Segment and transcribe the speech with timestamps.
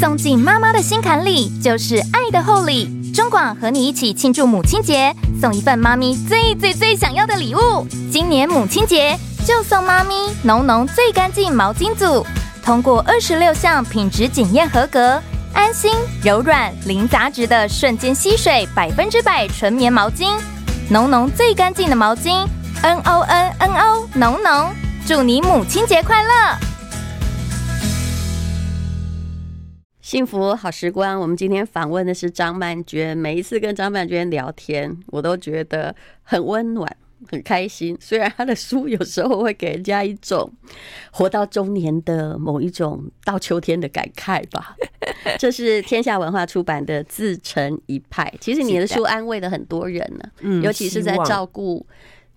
[0.00, 3.12] 送进妈妈的心坎里，就是爱的厚礼。
[3.12, 7.86] 中广和你一起庆祝母亲节，送一份妈咪最最最想要的礼物。
[8.10, 12.26] 今年母亲节就送妈咪浓浓最干净毛巾组，
[12.62, 15.22] 通过二十六项品质检验合格，
[15.52, 20.36] 安心柔软零杂质的瞬间吸水百分之百纯棉毛巾，
[20.90, 22.44] 浓浓最干净的毛巾
[22.82, 24.72] ，N O N N O 浓浓，
[25.06, 26.73] 祝你母亲节快乐！
[30.04, 33.16] 幸福好时光，我们今天访问的是张曼娟。
[33.16, 36.94] 每一次跟张曼娟聊天，我都觉得很温暖、
[37.30, 37.96] 很开心。
[37.98, 40.52] 虽然她的书有时候会给人家一种
[41.10, 44.76] 活到中年的某一种到秋天的感慨吧。
[45.40, 48.30] 这是天下文化出版的《自成一派》。
[48.42, 51.86] 其实你的书安慰了很多人呢、尤其是在照顾。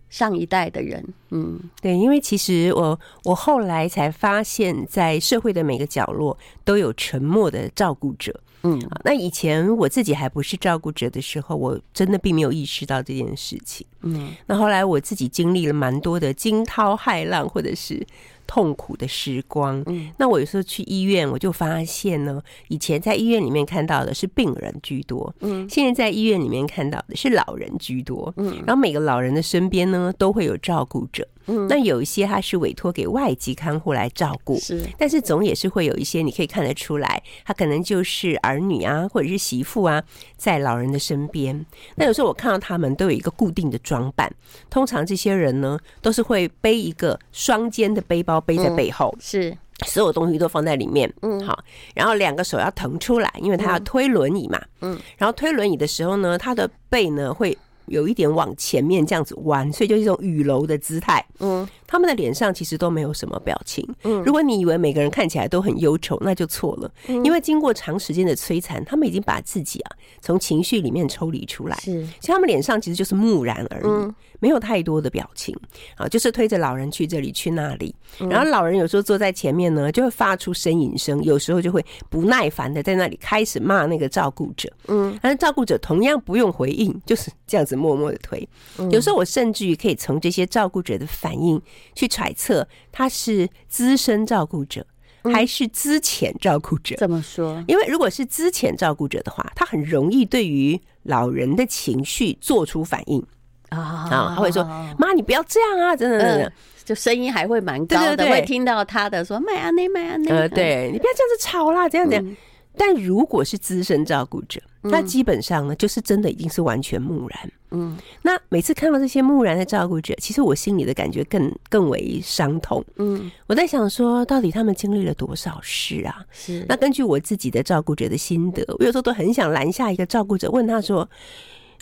[0.10, 18.06] 上一代的人，嗯，对，因为其实我我后来才发现，在社会的每个角落都有沉默的照顾者，嗯，那以前我自己还不是照顾者的时候，我真的并没有意识到这件事情，嗯，那后来我自己经历了蛮多的惊涛骇浪，或者是。
[18.48, 31.28] 痛苦的时光，嗯，那我有时候去医院，我就发现呢，以前在医院里面看到的是病人居多，嗯，现在在医院里面看到的是老人居多，嗯，然后每个老人的身边呢，都会有照顾者。
[31.48, 40.04] 嗯，那有一些他是委托给外籍看护来照顾，是，但是总也是会有一些你可以看得出来，他可能就是儿女啊，或者是媳妇啊，
[40.36, 41.66] 在老人的身边。
[41.96, 44.32] 那有时候我看到他们都有一个固定的装扮，
[44.70, 49.58] 通常这些人呢，都是会背一个双肩的背包背在背后，嗯、是。
[49.86, 57.58] 所有东西都放在里面，嗯，好，然后两个手要腾出来，因为他要推轮椅嘛，嗯，然后推轮椅的时候呢，他的背呢会。
[57.88, 61.26] 有一点往前面这样子弯，所以就是一种雨楼的姿态。
[61.40, 63.88] 嗯，他们的脸上其实都没有什么表情。
[64.04, 66.92] 嗯，如果你以为每个人看起来都很忧愁，那就错了。
[67.08, 71.76] 嗯，因为经过长时间的摧残，他们已经把自己啊从情绪里面抽离出来。
[71.78, 73.86] 是，所以他们脸上其实就是木然而已。
[73.86, 74.14] 嗯。
[74.40, 75.58] 没有太多的表情
[75.96, 77.96] 啊，就是推着老人去这里去那里，
[78.30, 88.48] 然后老人有时候坐在前面呢，就会发出呻吟声，有时候就会不耐烦的在那里开始骂那个照顾者，嗯，但是照顾者同样不用回应，就是这样子默默的推。
[88.92, 91.60] 有时候我甚至于可以从这些照顾者的反应
[91.96, 94.86] 去揣测，他是资深照顾者
[95.34, 96.96] 还是资浅照顾者？
[96.98, 97.64] 怎么说？
[97.68, 103.26] 因为如果是资浅照顾者的话，他很容易对于老人的情绪做出反应。
[103.70, 104.64] 啊，他会说
[104.98, 106.54] ：“妈，你不要这样啊！”真的，真的，
[106.86, 112.36] 就声音还会蛮高的，会听到他的说：“麦啊，那麦啊，那。”呃，对，你不要这样子吵啦，这样子。
[112.78, 117.52] 但如果是资深照顾者，那基本上呢，就是真的已经是完全木然。
[117.72, 122.84] 嗯，那每次看到这些木然的照顾者，其实我心里的感觉更更为伤痛。
[122.96, 126.24] 嗯，我在想说，到底他们经历了多少事啊？
[126.32, 126.66] 是。
[126.70, 131.10] 那根据我自己的照顾者的心得，我有时候都很想拦下一个照顾者，问他说：“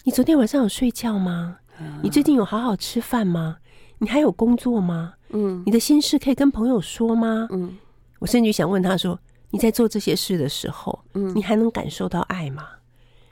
[0.04, 1.58] 你昨天晚上有睡觉吗？”
[2.02, 3.58] 你最近有好好吃饭吗？
[3.98, 5.14] 你还有工作吗？
[5.30, 7.48] 嗯，你的心事可以跟朋友说吗？
[7.52, 7.78] 嗯，
[8.20, 9.20] 我甚至想问他说
[9.56, 12.68] ：“你在做这些事的时候，嗯，你还能感受到爱吗？”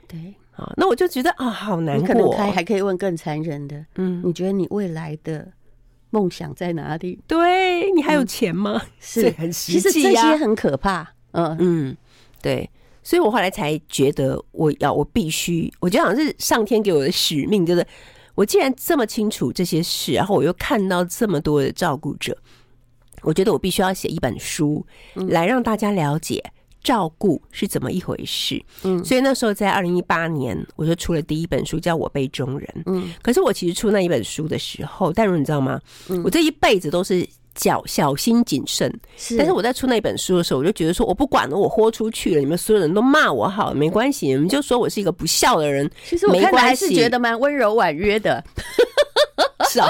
[0.08, 2.02] 对，啊，那我就觉得啊，好难过。
[2.02, 5.46] 你可能还还可以问更残忍的，嗯，你觉得你未来的
[6.10, 7.20] 梦想在哪里？
[7.26, 8.80] 对，你还有钱吗？
[8.98, 11.06] 是很实际啊，其实这些很可怕。
[11.32, 11.96] 嗯嗯，
[12.40, 12.68] 对。
[13.02, 17.86] 所以我后来才觉得，我要我必须，我觉得好像是上天给我的使命，就是。
[18.36, 22.36] 我既然这么清楚这些事，然后我又看到这么多的照顾者，
[23.24, 26.42] 我觉得我必须要写一本书，来让大家了解
[26.82, 28.62] 照顾是怎么一回事。
[28.82, 32.68] 嗯，所以那时候在二零一八年，我就出了第一本书，叫《我辈中人》。
[32.86, 35.80] 嗯，可是我其实出那一本书的时候，但如你知道吗？
[36.22, 37.26] 我这一辈子都是。
[37.56, 39.36] 小小心谨慎，是。
[39.36, 45.88] 但是我在出那本书的时候，我就觉得说，我不管了，我豁出去了，你们所有人都骂我好，没关系，你们就说我是一个不孝的人。
[46.04, 48.42] 其实我看来还是觉得蛮温柔婉约的，
[49.70, 49.86] 是啊，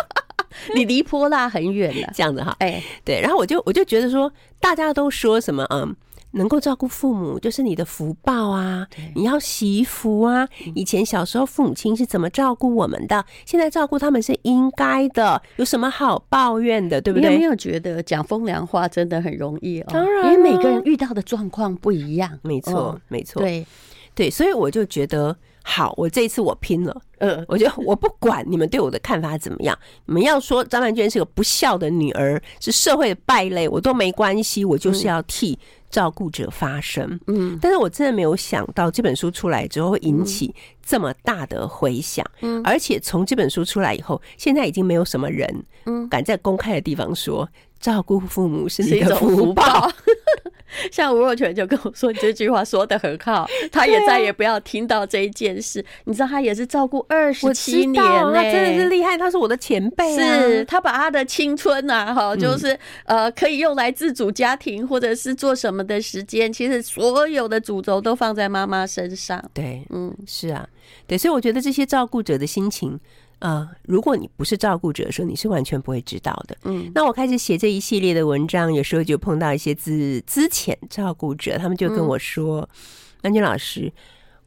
[0.75, 2.54] 你离泼辣很远了，这样子哈。
[2.59, 5.94] 哎，对，然后我就我就觉得说，大家都说什么嗯。
[6.37, 8.84] 能够照顾父母就是你的福报啊！
[9.15, 10.48] 你要惜福啊！
[10.74, 13.24] 以前小时候父母亲是怎么照顾我们的？
[13.47, 17.00] 现在照顾他们是应该的，有什么好抱怨的？
[17.00, 17.28] 对不对？
[17.28, 19.86] 你有没有觉得讲风凉话真的很容易哦？
[19.91, 22.36] 当然，因为每个人遇到的状况不一样。
[22.42, 23.41] 没错，没错。
[23.41, 23.65] 对
[24.12, 25.36] 对，所以我就觉得
[25.66, 27.01] 好，我这一次我拼了。
[27.19, 35.59] 嗯，我觉得我不管你们对我的看法怎么样，你们要说张曼娟是个不孝的女儿，是社会的败类，我都没关系，我就是要替。
[35.91, 40.53] 照顾者发声，嗯，但是我真的没有想到这本书出来之后会引起
[40.84, 49.89] 这么大的回响，嗯，而且从这本书出来以后，现在已经没有什么人，嗯，敢在公开的地方说照顾父母是你的福报，
[50.91, 55.80] 像吴若权就跟我说：“你这句话说得很好，他也再也不要听到这一件事。
[55.80, 62.72] 啊”你知道他也是照顾二十七年，他真的是厉害，他是我的前辈、啊，是他把他的青春啊，哈，就是、
[63.04, 69.42] 嗯、呃，可以用来自主家庭或者是做什么的时间，其实所有的主轴都放在妈妈身上。
[69.53, 70.68] 对，嗯，是啊，
[71.06, 72.98] 对，所以我觉得这些照顾者的心情。
[73.45, 76.57] 呃，如果你不是照顾者的时候，你是完全不会知道的。
[76.65, 82.67] 嗯，那我开始写这一系列的文章，有时候就碰到一些资资浅照顾者，他们就跟我说
[83.21, 83.93] ：“安、嗯、君老师，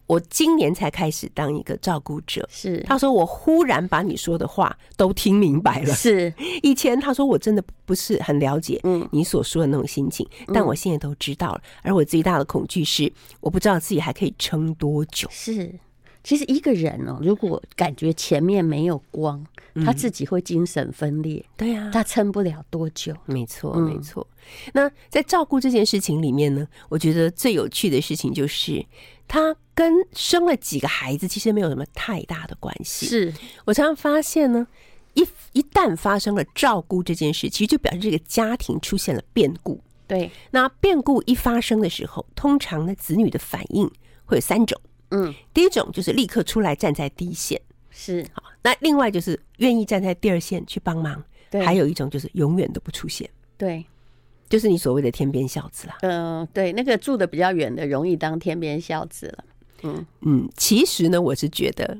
[0.07, 5.93] 我今年才开始当一个照顾者。”是，他说我忽然把你说的话都听明白了。
[5.93, 6.33] 是，
[6.63, 11.61] 以前他说我真的不是很了解你所说的那种心情，嗯、但我现在都知道了。
[11.83, 15.27] 而我最大的恐惧是，我不知道自己还可以撑多久。
[15.29, 15.71] 是。
[16.27, 19.41] 其实一个人哦，如果感觉前面没有光，
[19.85, 21.39] 他自己会精神分裂。
[21.39, 23.15] 嗯、对呀、啊，他撑不了多久。
[23.23, 24.27] 没错，没错。
[24.73, 28.85] 那在照顾这件事情里面呢，我觉得最有趣的事情就是，
[29.25, 33.05] 他跟生了几个孩子其实没有什么太大的关系。
[33.05, 33.33] 是
[33.63, 34.67] 我常常发现呢，
[35.13, 39.79] 一一旦发生了照顾这件事，其实就表示这个家庭出现了变故。
[40.05, 43.89] 对，那变故一发生的时候，通常呢，子女的反应
[44.25, 44.77] 会有三种。
[45.09, 48.43] 嗯，第一种就是立刻出来站在第一线，是好。
[48.61, 51.65] 那另外就是愿意站在第二线去帮忙，对。
[51.65, 53.85] 还有一种就是永远都不出现，对，
[54.49, 55.97] 就是你所谓的天边孝子啊。
[56.01, 59.43] 嗯、呃，对，那个住的比较远的容易当天边孝子了。
[59.83, 61.97] 嗯嗯，其实呢，我是觉得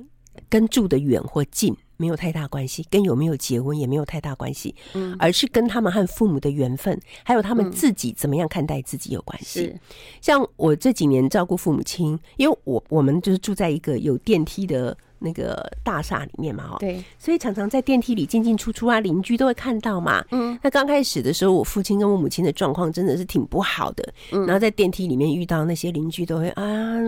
[0.50, 1.76] 跟住的远或近。
[1.98, 9.62] 没有太大关系，跟有没有结婚也没有太大关系，嗯，而是跟他们和父母的缘分，还有他们自己怎么样看待自己有关系。
[9.62, 9.80] 是，
[10.22, 14.98] 像我这几年照顾父母亲，因为我我们就是住在一个有电梯的。
[15.20, 20.24] 那个大厦里面嘛，哦，对，所以常常在电梯里进进出出啊，邻居都会看到嘛。
[20.32, 24.14] 嗯，那刚开始的时候，我父亲跟我母亲的状况真的是挺不好的。
[24.32, 27.00] 嗯，然后在电梯里面遇到那些邻居，都会啊，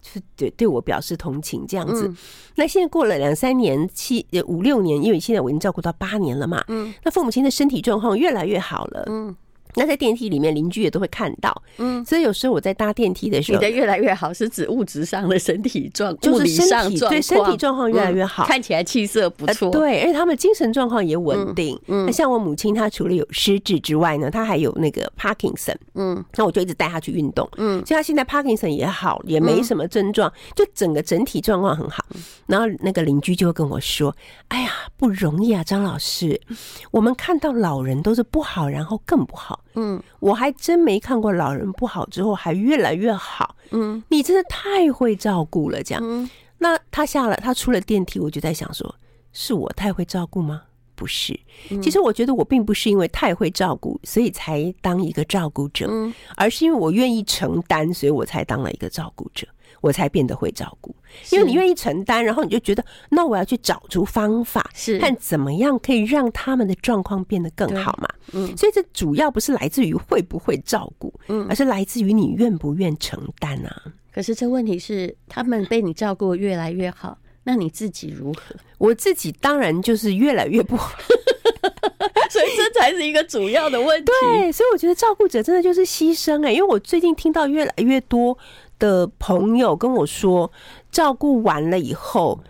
[0.00, 2.08] 就是对对我表示同情这样子。
[2.08, 2.16] 嗯，
[2.56, 6.64] 那现在过了两三年、七五六年，因为现在我已经照顾到八年了嘛。
[6.68, 9.04] 嗯，那父母亲的身体状况越来越好了。
[9.08, 9.34] 嗯。
[9.74, 21.80] 那在电梯里面，邻居也都会看到，嗯，所以有时候我在搭电梯的时候，你的越来越好是指物质上的身体状，就是身体对身体状况越来越好，看起来气色不错，对，而且他们精神状况也稳定。
[21.86, 32.04] 嗯，那像我母亲，她除了有失智之外呢，她还有那个 Parkinson，嗯，那我就一直带她去运动，嗯，所以她现在 Parkinson 也好，也没什么症状，就整个整体状况很好。
[32.46, 34.14] 然后那个邻居就会跟我说
[34.48, 36.38] ：“哎呀，不容易啊，张老师，
[36.90, 43.56] 我们看到老人都是不好，然后更不好。”嗯，我还真没看过老人不好之后还越来越好。
[43.70, 46.02] 嗯，你真的太会照顾了，这样。
[46.04, 46.28] 嗯，
[46.58, 48.94] 那他下了，他出了电梯，我就在想说，
[49.32, 50.62] 是我太会照顾吗？
[50.94, 51.36] 不是，
[51.82, 55.90] 其实我觉得我并不是因为太会照顾，所以才当一个照顾者，
[56.36, 59.44] 而是因为我愿意承担，所以我才当了一个照顾者。
[59.82, 60.94] 我才变得会照顾，
[61.30, 68.08] 因为你愿意承担，然后你就觉得，那我要去找出方法，是看怎么样可以让他们的状况变得更好嘛。
[68.32, 73.82] 嗯，所以这主要不是来自于会不会照顾，嗯，而是来自于你愿不愿承担啊。
[74.14, 78.54] 可是这问题是，他们被你照顾越来越好，那你自己如何？
[78.78, 80.96] 我自己当然就是越来越不好，
[82.30, 84.12] 所以这才是一个主要的问题。
[84.20, 88.38] 对，所以我觉得照顾者真的就是牺牲哎、欸，因为我最近听到越来越多。
[88.82, 90.50] 的朋友跟我说，
[90.90, 92.40] 照顾完了以后，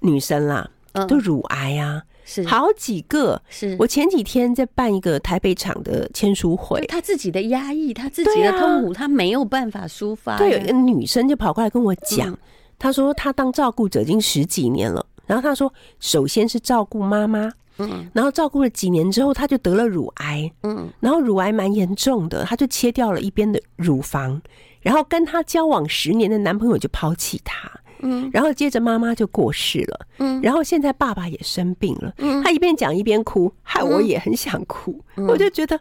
[0.00, 0.68] 女生啦，
[1.08, 2.44] 都乳癌啊，是。
[2.46, 3.40] 好几个。
[3.48, 3.74] 是。
[3.78, 10.36] 我前几天在办一个台北场的签书会，他自己的压抑，他自己的痛苦，他没有办法抒发。
[10.36, 12.38] 对，有一个女生就跑过来跟我讲，
[12.78, 24.40] 她说她当照顾者已经十几年了，然后她说，首先是照顾妈妈，嗯，然后照顾了几年之后，她就得了乳癌，嗯，然后乳癌蛮严重的，她就切掉了一边的乳房。
[24.80, 27.70] 然后跟他交往十年的男朋友就抛弃他，
[28.00, 35.78] 嗯，然后接着妈妈就过世了，嗯，然后现在爸爸也生病了，嗯，他一边讲一边哭，害我也很想哭，我就觉得，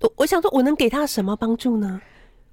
[0.00, 2.00] 我我想说，我能给他什么帮助呢？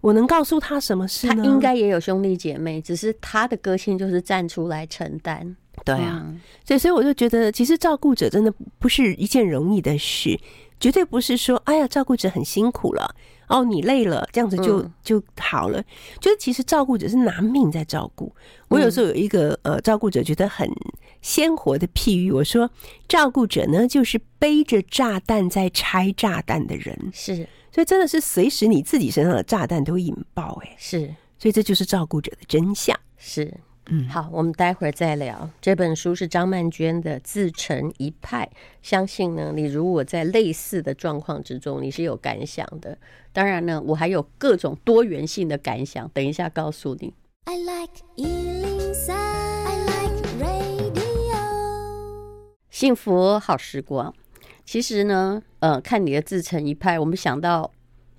[0.02, 1.36] 我能告诉他什么事呢？
[1.38, 6.30] 他应该也有兄弟姐妹，只是他的个性就是站出来承担，对啊，
[6.66, 10.38] 所以所以我就觉得，其实照顾者真的不是一件容易的事，
[10.78, 13.16] 绝对不是说，哎呀，照顾者很辛苦了。
[13.48, 15.84] 哦，你累了，这样子就就好了。
[16.20, 18.34] 就是其实照顾者是拿命在照顾。
[18.70, 20.70] 我有时候有一个呃照顾者觉得很
[21.22, 22.70] 鲜活的譬喻，我说
[23.08, 33.54] 照顾者呢就是背着炸弹在拆炸弹的人，是，所以真的是随时你自己身上的炸弹都会引爆，哎，是，所以这就是照顾者的真相，是。
[33.90, 35.50] 嗯，好，我们待会儿再聊。
[35.60, 38.50] 这本书是张曼娟的《自成一派》，
[38.82, 42.98] 相信呢，你如果在类似的状况之中，你是有感想的。
[43.34, 47.14] 当然呢，我还有各种多元性的感想，等一下告诉你。
[47.44, 51.04] I like 103, I like radio。
[52.70, 54.14] 幸福好时光，
[54.64, 57.70] 其实呢，呃，看你的自成一派，我们想到。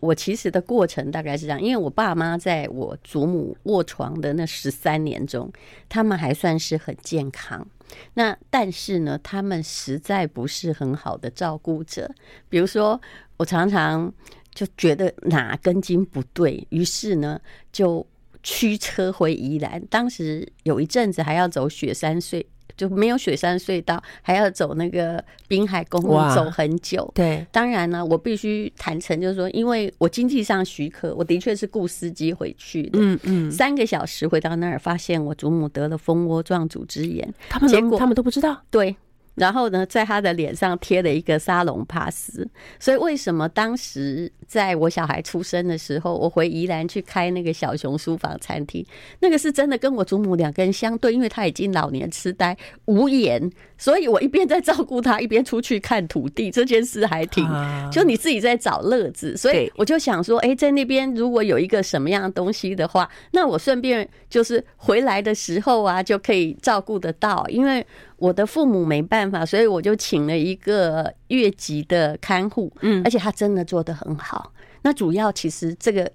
[0.05, 5.51] 我其实的过程大概是这样，因为我爸妈在我祖母卧床的那十三年中，
[5.89, 7.67] 他们还算是很健康。
[8.13, 12.11] 那但是呢，他们实在不是很好的照顾者。
[12.51, 13.01] 比如说，
[13.39, 14.13] 我常常
[14.53, 17.41] 就觉得哪根筋不对，于是呢
[17.73, 18.07] 就
[18.43, 19.81] 驱车回宜兰。
[19.87, 22.45] 当时有一阵子还要走雪山隧。
[22.77, 27.11] 就没有雪山隧道，还要走那个滨海公路，走很久。
[27.15, 32.99] 对，当然呢，我必须坦诚，就是说，因为我经济上许可，我的确是雇司机回去的。
[33.01, 38.63] 嗯嗯，三个小时回到那儿，发现我祖母得了蜂窝状组织炎，他们结果他们都不知道。
[38.71, 38.95] 对。
[39.35, 42.49] 然后呢，在他的脸上贴了一个沙龙帕斯。
[42.79, 48.85] 所以为什么当时在我小孩出生的时候，我回宜兰去开那个小熊书房餐厅，
[49.21, 57.45] 那个是真的跟我祖母两个人相对，因为他已经老年痴呆无言，所以我一边在照顾他，一边出去看土地，这件事还挺，
[57.91, 59.37] 就你自己在找乐子。
[59.37, 67.85] 所以我就想说，哎，在那边如果有一个什么样的东西的话，那我顺便就是回来的时候啊，就可以照顾得到，因为。
[68.17, 74.53] 我的父母没办法，所以我就请了一个越级的看护，嗯，而且他真的做得很好。
[74.83, 76.11] 那主要其实这个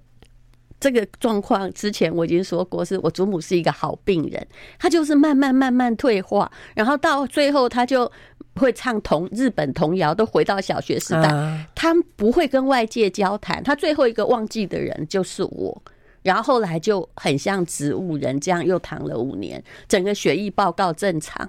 [0.78, 4.46] 这个状况之前我已经说过，是我祖母是一个好病人，
[4.78, 8.10] 他就是慢慢慢慢退化，然后到最后他就
[8.54, 15.82] 会唱童日本童谣，都回到小学时代，他不会跟外界交谈，他最后一个忘记的人就是我。
[16.22, 21.48] 然后后来就很像植物人这样，又躺了五年，整个血液报告正常。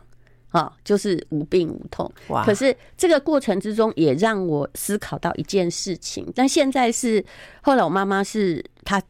[0.51, 2.09] 啊，就是无病无痛。
[2.29, 2.45] 哇！
[2.45, 6.25] 可是这个过程之中，也让我思考到一件事情。
[6.35, 7.25] 但现在是
[7.61, 9.01] 后来，我妈妈是她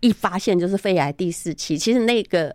[0.00, 1.78] 一发现就是肺癌第四期。
[1.78, 2.54] 其实那个。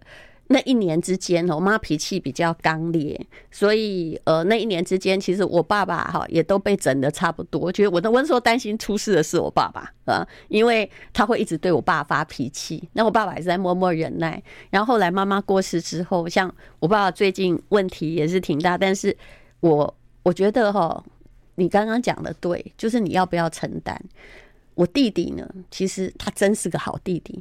[0.51, 7.61] 那一年之间，我妈脾气比较刚烈，所以呃，那一年之间，其实我爸爸哈也都被整得差不多。
[7.61, 12.89] 我觉得我那时候担心出事的是我爸爸啊，因为他会一直对我爸发脾气。
[12.93, 14.41] 那我爸爸也是在默默忍耐。
[14.71, 19.15] 然后后来妈妈过世之后，像我爸爸最近问题也是挺大，但是
[19.59, 21.03] 我我觉得哈，
[21.53, 23.95] 你刚刚讲的对，就是你要不要承担？
[24.73, 27.39] 我弟弟呢，其实他真是个好弟弟，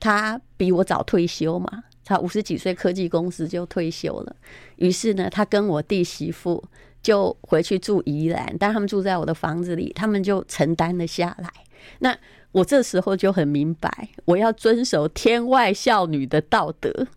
[0.00, 1.84] 他比我早退休嘛。
[2.06, 4.36] 他五十几岁，科技公司就退休了。
[4.76, 6.62] 于是呢，他跟我弟媳妇
[7.02, 11.50] 就回去住宜兰，但他们住在我的房子里，他们就承担了下来。
[11.98, 12.16] 那
[12.52, 17.08] 我这时候就很明白，我要遵守天外孝女的道德。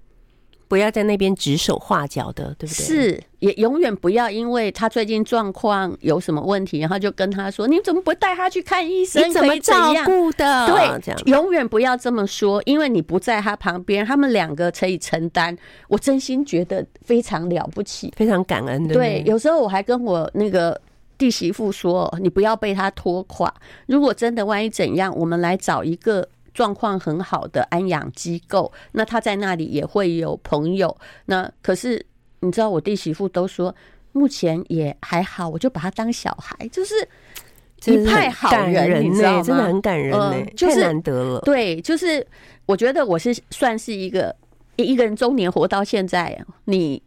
[0.69, 2.85] 不要在那边指手画脚的，对不对？
[2.85, 9.27] 是，也永远不要因为他最近状况有什么问题，然后就跟他说：“你怎么不带他去看医生？
[9.27, 15.57] 你怎么照顾的？”对，这样永远不要这么说，因为你不在他旁边，他们两个可以承担。
[15.87, 18.93] 我真心觉得非常了不起，非常感恩的。
[18.93, 20.79] 对，有时候我还跟我那个
[21.17, 23.51] 弟媳妇说：“你不要被他拖垮，
[23.87, 30.95] 如果真的万一怎样，我们来找一个。”状况很好的安养机构，那他在那里也会有朋友。
[31.25, 32.05] 那可是
[32.39, 33.73] 你知道，我弟媳妇都说
[34.11, 36.95] 目前也还好，我就把他当小孩，就是
[37.85, 39.43] 一派好人，你知道吗？
[39.43, 41.39] 真的很感人呢，太难得了。
[41.41, 42.25] 对，就是
[42.65, 44.35] 我觉得我是算是一个
[44.75, 47.01] 一个人中年活到现在，你。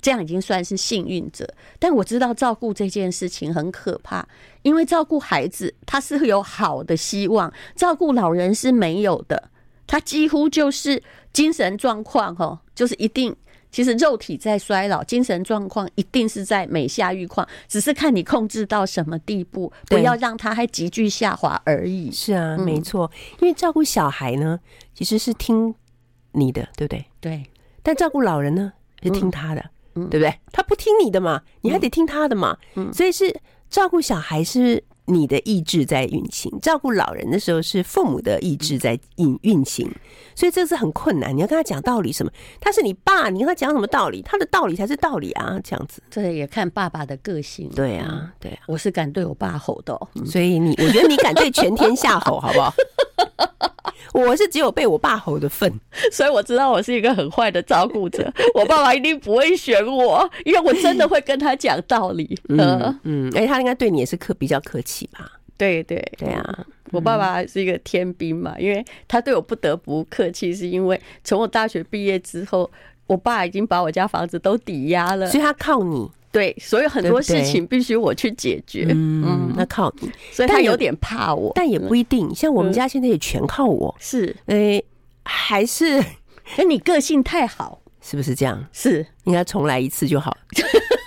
[0.00, 1.46] 这样已经算是幸运者，
[1.78, 4.26] 但我知道照顾这件事情很可怕，
[4.62, 9.50] 因为照顾孩子他是有好的希望，照顾老人是没有的，
[9.86, 11.02] 他几乎就是
[11.32, 13.34] 精神状况哈， 就是一定，
[13.70, 22.10] 其实肉体在衰老，精神状况一定是在每下愈况，只是看你控制到什么地步，不要让他还急剧下滑而已。
[22.10, 24.58] 是啊，没错，因为照顾小孩呢，
[24.94, 25.74] 其实是听
[26.32, 27.04] 你的，对不对？
[27.20, 27.44] 对，
[27.82, 29.70] 但照顾老人呢，是听他的。
[29.94, 30.34] 对不对？
[30.52, 32.56] 他不听你的嘛，你还得听他的嘛。
[32.76, 39.90] 嗯，所以是照顾小孩是你的意志在运行，照顾老人的时候是父母的意志在运运行。
[40.36, 41.36] 所以这是很困难。
[41.36, 42.32] 你要跟他讲道理什么？
[42.60, 44.22] 他是你爸，你跟他讲什么道理？
[44.22, 46.02] 他的道理才是道理啊，这样子。
[46.08, 47.68] 这也看爸爸的个性。
[47.74, 52.72] 对啊，对啊，我是敢对我爸吼的，所以你，我觉得你敢对全天下吼，好不好？
[54.12, 55.72] 我是只有被我爸吼的份，
[56.12, 58.32] 所以我知道我是一个很坏的照顾者。
[58.54, 62.38] 我爸爸一定不会选我，因为我真的会跟他讲道理。
[62.48, 65.30] 嗯嗯，哎、欸，他应该对你也是客比较客气吧？
[65.56, 72.70] 对对对啊，我爸爸是一个天兵嘛，因为他对我不得不客气，是因为从我大学毕业之后，
[73.10, 76.08] 我爸已经把我家房子都抵押了，所以他靠你。
[76.30, 78.86] 对，所以很多事情必须我去解决。
[78.90, 82.32] 嗯，那靠你，所以他有点怕我，但也不一定。
[82.32, 83.92] 像我们家现在也全靠我。
[83.98, 84.84] 是，诶，
[85.24, 86.00] 还是，
[86.56, 88.64] 那，你个性太好，是不是这样？
[88.72, 90.36] 是，应该重来一次就好。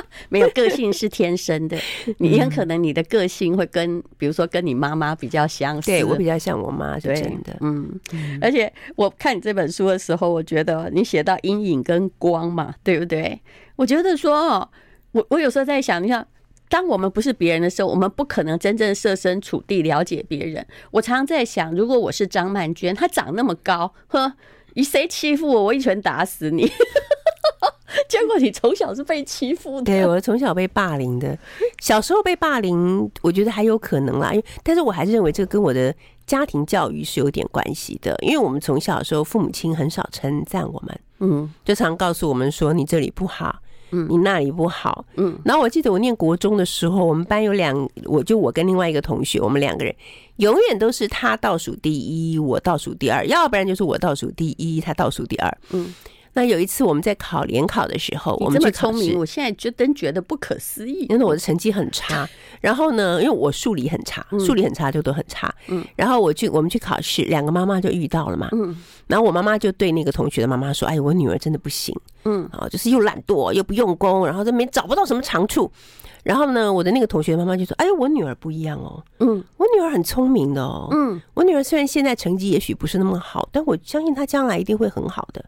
[0.28, 1.78] 没有个性是天生的，
[2.18, 5.90] 你很可能你的个性会跟，比如说跟你妈妈比较相似。
[5.90, 7.56] 对，我比较像我妈，是真的。
[7.60, 8.00] 嗯，
[8.40, 13.40] 而且我看你这本书的时候，我觉得你写到阴影跟光嘛，对不对？
[13.76, 14.70] 我觉得说，
[15.12, 16.26] 我我有时候在想，你看，
[16.68, 20.66] 当我们不是别人的时候，我们不可能真正设身处地了解别人。
[20.90, 24.34] 我常常在想，如果我是张曼娟，她长那么高，呵，
[24.74, 26.70] 你谁欺负我，我一拳打死你。
[28.08, 31.38] 结果你从小是被欺负的，对，我从小被霸凌的。
[31.80, 35.94] 小时候被霸凌，我觉得还有可能啦，因为但是我还是认为这个跟我的
[36.26, 38.16] 家庭教育是有点关系的。
[38.22, 43.56] 因为我们从小的时候，父母亲很少称赞我们，嗯，就常告诉我们说你这里不好，
[43.90, 45.38] 嗯，你那里不好，嗯。
[45.44, 49.94] 然后我记得我念国中的时候，我们班有两，我就我跟另外一个同学，我们两个人
[50.36, 55.92] 永远都是他倒数第一，我倒数第二，要不然就是我倒数第一，他倒数第二，嗯。
[56.34, 61.06] 那有一次我们在考联考的时候，我们这么聪明，我现在觉得觉得不可思议。
[61.10, 62.26] 因为我的成绩很差，
[62.60, 65.54] 然后呢，因为我数理很差，数理很差就都很差。
[65.68, 68.48] 嗯，然后我去我们去考试，两个妈妈就遇到了嘛。
[68.52, 68.74] 嗯，
[69.06, 71.94] 然后我妈妈就对那个同学的妈妈说：“哎，我女儿真的不行。
[72.24, 75.70] 嗯，啊，就是又懒惰又不用功，然后这边找不到什么长处。
[76.24, 79.04] 然后呢，我的那个同学妈妈就说：‘哎，我女儿不一样哦。
[79.18, 80.88] 嗯，我女儿很聪明的哦。
[80.92, 85.44] 嗯，我女儿虽然现在成绩也许不是那么好，但我相信她将来一定会很好的。’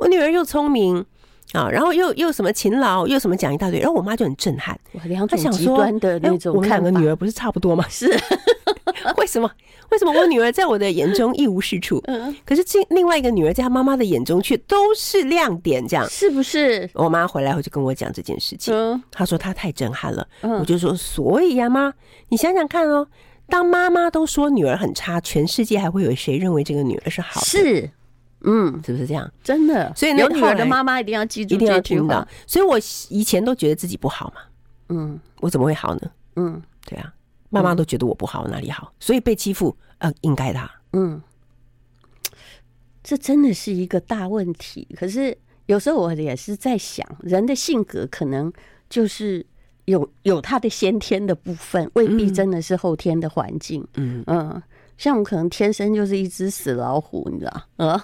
[0.00, 1.04] 我女儿又聪明
[1.52, 4.78] 啊，然后又又什么勤劳，又什么讲一大堆，然后我妈就很震撼。
[5.04, 7.84] 两种极端的那种，我们两个女儿不是差不多吗？
[7.90, 8.06] 是，
[9.18, 9.50] 为什么？
[9.90, 12.02] 为什么我女儿在我的眼中一无是处？
[12.46, 16.88] 可是这另外一个女儿在她妈妈的眼中却都是亮点，这样是不是？
[16.94, 20.26] 我妈回来后就跟我讲这件事情，她说她太震撼了。
[20.42, 21.92] 我就说，所以呀，妈，
[22.28, 23.06] 你想想看哦，
[23.48, 27.46] 当妈妈都说女儿很差，全世界还会有谁认为这个女儿是好的？
[27.46, 27.90] 是。
[28.42, 29.30] 嗯，是不是这样？
[29.42, 32.26] 真的，所以有女儿的妈妈一定要记住这句话。
[32.46, 34.40] 所以我以前都觉得自己不好嘛。
[34.88, 36.10] 嗯，我怎么会好呢？
[36.36, 37.12] 嗯，对啊，
[37.50, 38.92] 妈妈都觉得我不好，哪里好？
[38.98, 40.70] 所以被欺负，呃，应该的。
[40.92, 41.20] 嗯，
[43.02, 44.88] 这真的是一个大问题。
[44.96, 48.52] 可是有时候我也是在想，人的性格可能
[48.88, 49.44] 就是
[49.84, 53.86] 有有他的先天的部分，未必真的是后天的环境。
[53.94, 54.62] 嗯嗯。
[55.00, 57.62] 像我可能天生就是一只死老虎，你知道？
[57.78, 57.98] 嗯，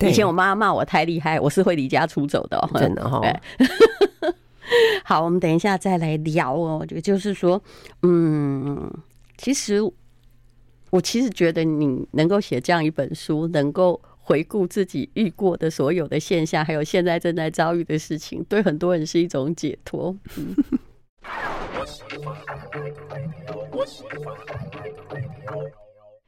[0.08, 3.20] 以前我妈妈骂我太厉害，我是会离家出走的，真的哈。
[5.04, 6.82] 好，我们等一下再来聊哦。
[6.88, 7.62] 这个就是说，
[8.02, 8.90] 嗯，
[9.36, 9.78] 其实
[10.88, 20.16] 我其实觉得你能够写这样一本书，能够回顾自己遇过的所有的现象，还有现在正在遭遇的事情，对很多人是一种解脱。
[20.38, 20.56] 嗯。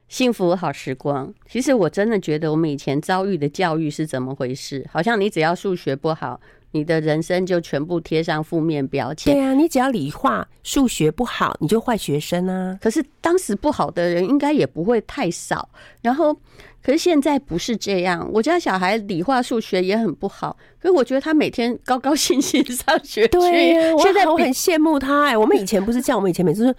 [0.07, 4.87] 幸福好时光，其实我真的觉得我们以前遭遇的教育是怎么回事？
[4.91, 6.39] 好像你只要数学不好，
[6.73, 9.33] 你的人生就全部贴上负面标签。
[9.33, 12.77] 对啊，你只要理化、数学不好，你就坏学生啊。
[12.81, 15.69] 可是当时不好的人应该也不会太少。
[16.01, 16.37] 然后。
[16.85, 23.27] 可是现在不是这样，我家小孩理化数学也很不好，可是我觉得他每天高高兴兴上学去。
[23.29, 25.37] 对啊，现在我很羡慕他哎。
[25.37, 26.75] 我们以前不是这样，我们以前每次是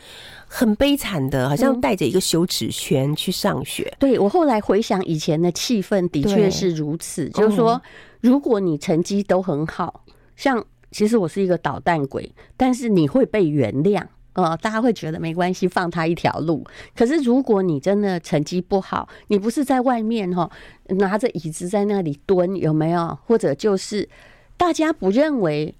[0.47, 3.85] 很悲惨的，好像带着一个羞耻圈去上学。
[3.93, 7.27] 嗯、对，我后来回想以前的气氛，的确是如此。
[7.31, 7.81] 就是说，
[8.25, 10.03] 如果你成绩都很好，
[10.35, 14.03] 像其实我是一个捣蛋鬼，但是你会被原谅。
[14.33, 16.67] 呃，大家会觉得没关系，放他一条路。
[16.97, 20.51] 可是如果你真的成绩不好，你不是在外面哈
[20.87, 23.19] 拿着椅子在那里蹲，有没有？
[23.27, 24.09] 或者就是
[24.57, 25.75] 大家不认为，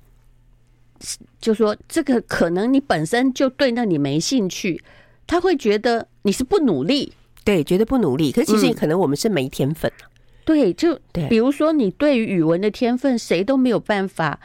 [1.41, 4.85] 就说这个可能你本身就对那里没兴趣，
[5.27, 8.31] 他会觉得你是不努力，对，觉得不努力。
[8.31, 10.14] 可是其实可能我们是没天分，嗯、
[10.45, 14.39] 对，就比如说你对于语文的天分，谁都没有办法，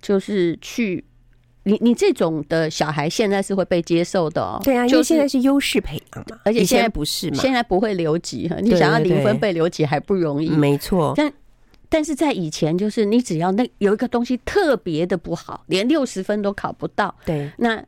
[0.00, 1.04] 就是去。
[1.64, 11.14] 你你这种的小孩现在是会被接受的哦，对啊，因为现在是优势培养嘛，而且现在不是嘛，现在不会留级哈，你想要零分被留级还不容易，没错。
[11.16, 11.32] 但
[11.88, 17.80] 但是在以前，就是你只要那有一个东西特别的不好，连六十分都考不到，对，那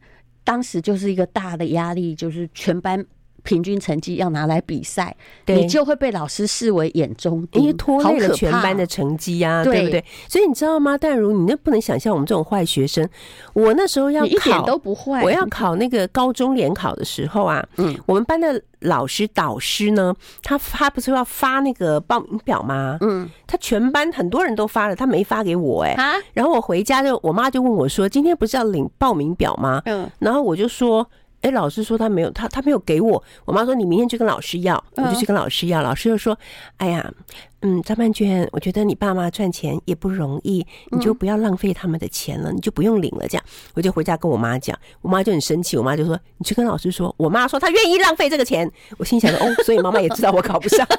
[0.44, 3.04] 当时就是一个大的压力，就是全班
[3.44, 10.04] 平均成绩要拿来比赛，对你就会被老师视为眼中钉，因为拖累了全班的成绩啊，对不对？
[10.28, 10.98] 所以你知道吗？
[10.98, 13.08] 淡如，你那不能想象我们这种坏学生。
[13.52, 15.22] 我那时候要考，一点都不坏。
[15.22, 22.96] 我要考那个高中联考的时候啊，嗯，我们班的老师导师呢，他他不是要发那个报名表吗？
[23.02, 26.02] 嗯，他全班很多人都发了，他没发给我哎、欸。
[26.02, 31.06] 啊，然后我回家就我妈就问我说：“今天不是要领报名表吗？”嗯，然后我就说。
[31.44, 33.22] 哎，老师说他没有，他他没有给我。
[33.44, 35.82] 我妈说你明天去跟老师要，我就去跟老师要。
[35.82, 36.36] 老师就说
[36.78, 37.12] ：“哎呀，
[37.60, 48.70] 嗯，张曼娟，我觉得你爸妈赚钱也不容易，你就不要浪费他们的钱了，你就不用领了。”这样，我就回家跟我妈讲，我妈就很生气，我妈就说：“你去跟老师说。”我妈说她愿意浪费这个钱。
[48.96, 50.86] 我心想说：“哦，所以妈妈也知道我考不上。”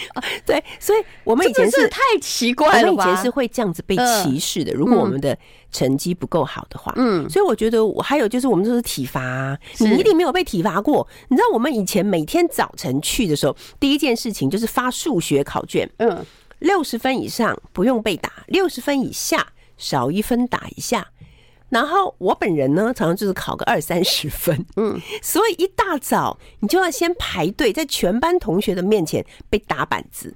[0.46, 2.78] 对，所以我们以前是，是太奇怪了吧？
[2.90, 4.72] 我们以前是会这样子被歧视的。
[4.72, 5.36] 如果我们的
[5.70, 11.06] 成绩不够好的话，嗯，所以我觉得我还有就是我们都是体罚啊，你一定没有被体罚过。
[11.28, 16.24] 你知道我们以前每天早晨去的时候，第一件事情就是发数学考卷，嗯，
[16.58, 21.06] 六十分以上不用被打，六十分以下少一分打一下。
[21.72, 30.34] 然后我本人呢，常常就是考个二三十分，嗯，所以一大早你就要先排队，在全班同学的面前被打板子，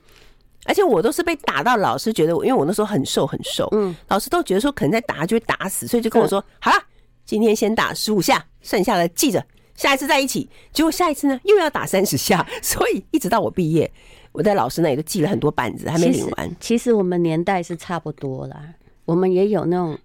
[0.65, 6.83] 而且我都是被打到老师觉得我，因为我那时候很瘦很瘦，嗯，老师都觉得说可能再打就会打死，所以就跟我说，好了，
[7.27, 9.45] 今天先打十五下，剩下的记着，
[9.75, 10.49] 下一次再一起。
[10.73, 13.93] 结果下一次呢又要打三十下， 所以一直到我毕业，
[14.33, 16.51] 我在老师那里都记了很多板子，还没领完。
[16.59, 18.59] 其实我们年代是差不多啦，
[19.05, 19.99] 我们也有那种。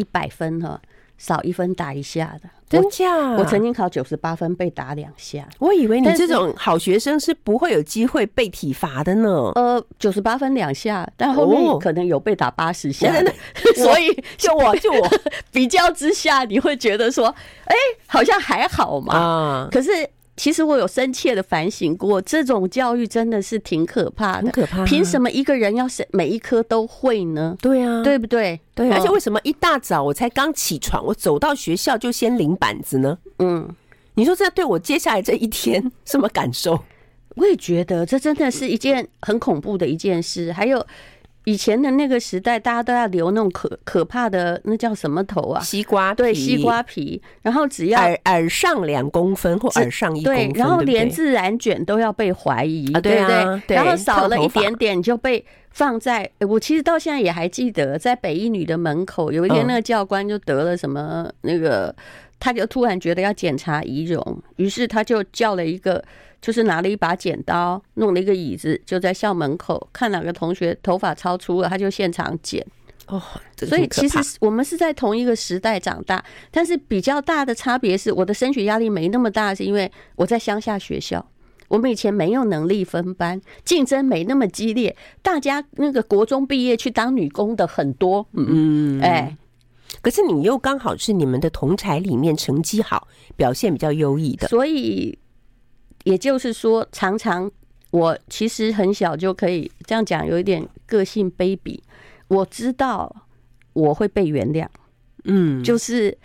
[0.00, 0.80] 一百分哈，
[1.18, 3.32] 少一分打一下的，真假？
[3.32, 9.28] 我曾经考九十八分被打两下，我以为你这种好学生是不会有机会被体罚的呢。
[9.54, 13.12] 呃，九十八分两下，但后面可能有被打八十下，
[13.76, 15.10] 所以就我 就我
[15.52, 17.26] 比较之下，你会觉得说，
[17.66, 19.68] 哎，好像还好嘛。
[19.70, 19.90] 可是。
[20.36, 24.84] 其实我有深切的反省过，这种教育真的是挺可怕的，很可怕。
[24.84, 27.56] 凭什么一个人要是每一科都会呢？
[27.60, 28.58] 对啊，对不对？
[28.74, 33.18] 对，而且为什么一大早我才刚起床，我走到学校就先领板子呢？
[33.38, 33.68] 嗯，
[34.14, 36.82] 你说这对我接下来这一天 什么感受？
[37.36, 40.52] 我也觉得这真的是一件很恐怖的一件事。
[40.52, 40.86] 还有。
[41.44, 45.60] 以前的那个时代，大家都要留那种可可怕的那叫什么头啊？
[45.62, 47.20] 西瓜皮，对，西瓜皮。
[47.42, 53.76] 然后只要耳耳上两公分或耳上一公分，对，然后连自然卷都要被怀疑，对不对？
[53.76, 56.30] 然后少了一点点就被放在。
[56.40, 61.94] 我其实到现在也还记得，在北一女的门口，有一天那个教官就得了什么那个，
[62.38, 66.04] 他就突然觉得要检查仪容，于是他就叫了一个。
[66.40, 72.66] 就是拿了一把剪刀，弄了一个椅子，就在校门口看哪个同学头发超粗了，他就现场剪。
[73.06, 73.20] 哦，
[73.56, 81.28] 所以其实我们是在同一个时代长大，但是比较大的差别是，我的升学压力没那么大，是因为我在乡下学校，
[81.66, 88.24] 我们以前没有能力分班，竞争没那么激烈，大家那个国中毕业去当女工的很多。
[88.34, 89.36] 嗯，哎，
[90.00, 95.18] 可是你又刚好是你们的同才里面成绩好、表现比较优异的，所以。
[96.04, 97.50] 也就是说，常常
[97.90, 101.78] 我其实很小就可以这样讲，有一点个性卑鄙。
[102.28, 103.14] 我知道
[103.72, 104.66] 我会被原谅，
[105.24, 106.16] 嗯，就是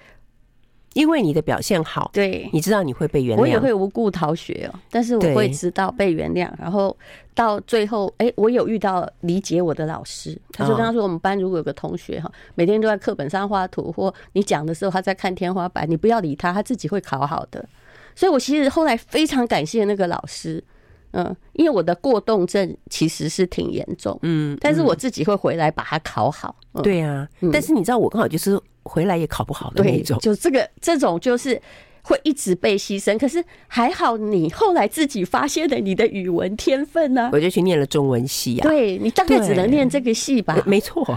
[0.93, 4.79] 因为你的表现好，对，你知道你会被原谅，我也会无故逃学哦。
[4.91, 6.95] 但是我会知道被原谅，然后
[7.33, 17.67] 到最后，哎，我有遇到理解我的老师，他说：“跟他说，我们班如果有个同学哈，每天都在课本上画图，或你讲的时候他在看天花板，你不要理他，他自己会考好的。”
[18.15, 20.63] 所以，我其实后来非常感谢那个老师，
[21.11, 26.55] 嗯，因为我的过动症其实是挺严重，嗯，但是我自己会回来把它考好。
[26.81, 31.61] 对啊，但是你知道，我刚好就是回来也考不好的那种，就这个这种就是
[32.01, 33.17] 会一直被牺牲。
[33.17, 38.63] 可是还好，你后来自己发现了你的语文天分呢，我就去念了中文系啊。
[38.67, 40.61] 对，你大概只能念这个系吧？
[40.65, 41.05] 没错。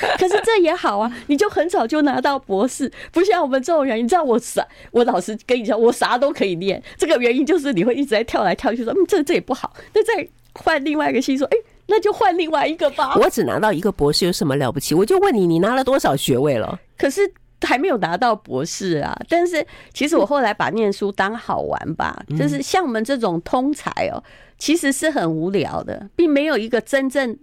[0.18, 3.98] 可是这也好啊，你就很早就拿到博士，不像我们这种人。
[3.98, 4.66] 你知道我啥？
[4.92, 6.82] 我老实跟你讲，我啥都可以念。
[6.96, 11.56] 这个原因就是你会一直在跳来跳去，说嗯，这这也不好，那再换另外一个系，说哎，
[11.86, 13.16] 那就换另外一个吧。
[13.16, 14.94] 我只拿到一个博士有什么了不起？
[14.94, 16.78] 我就问你，你拿了多少学位了？
[16.96, 17.28] 可是
[17.62, 19.18] 还没有拿到博士啊。
[19.28, 24.22] 但是其实我后来把念书当好玩吧，就是像我们这种通才哦，
[24.58, 27.36] 其实是很无聊的，并没有一个真正。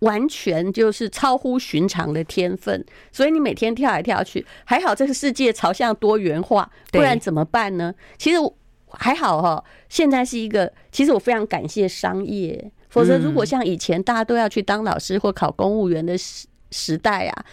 [0.00, 7.94] 完全就是超乎寻常的天分，所以你每天跳来跳去，还好这个世界朝向多元化，不然怎么办呢？
[8.18, 8.38] 其实
[8.88, 17.44] 还好哈，现在是一个，其实我非常感谢商业，否则如果像以前大家都要去当老师或考公务员的时时代啊，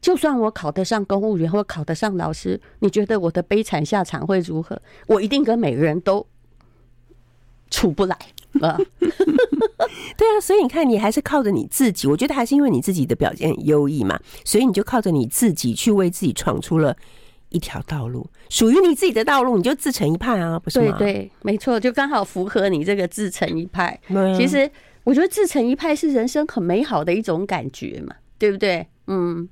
[0.00, 4.80] 就算我考得上公务员或考得上老师，你觉得我的悲惨下场会如何？
[5.06, 6.26] 我一定跟每个人都
[7.70, 8.16] 处不来
[8.60, 8.76] 啊！
[10.16, 12.06] 对啊，所以你看，你还是靠着你自己。
[12.06, 16.96] 我觉得还是因为你自己的表现很优异嘛，所以你就靠着你自己去为自己闯出了
[17.48, 20.96] 一条道路，属于你自己的道路，你就自成一派啊，不是吗？
[20.98, 23.98] 对对，没错，就刚好符合你这个自成一派。
[24.36, 24.70] 其实
[25.04, 28.86] 我觉得自成一派是人生很美好的一种感觉嘛，对不对？
[29.06, 29.48] 嗯，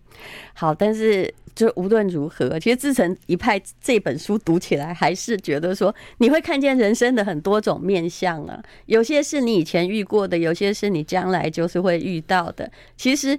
[0.55, 8.63] 好，但是就无论如何，其实《自成一派》这本书读起来，还是觉得说你会看见人生的很多种面相啊。
[8.87, 12.71] 有些是你以前遇过的，有些是你将来就是会遇到的。
[12.97, 13.37] 其实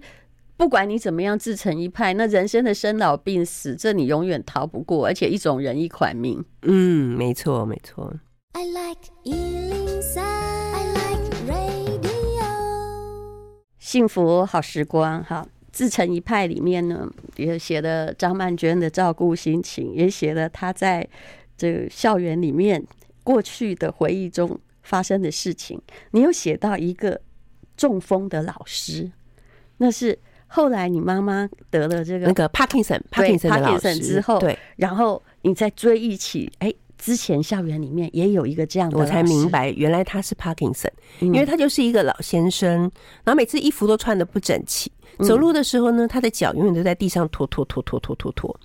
[0.57, 6.43] 不管你怎么样自成一派，那人生的生老病死，这你永远逃不过，而且一种人一款命。
[6.63, 8.13] 嗯，没错，没错。
[8.51, 12.43] I like 103，I like radio，
[13.79, 15.47] 幸福好时光，好。
[15.71, 21.07] 自成一派里面呢，也写了张曼娟的照顾心情，也写了她在
[21.57, 22.83] 这个校园里面
[23.23, 25.81] 过去的回忆中发生的事情。
[26.11, 27.19] 你有写到一个
[27.77, 29.11] 中风的老师，
[29.77, 36.73] 那是后来你妈妈得了这个那个帕金森，帕金森的老师之后，对，然后你再追忆起，哎。
[36.99, 42.81] 之前校园里面也有一个这样的，我才明白原来他是 Parkinson，因为他就是一个老先生，
[43.23, 48.59] 然后每次衣服都穿的不整齐，走路的时候呢，他的脚永远都在地上拖拖拖拖拖拖拖。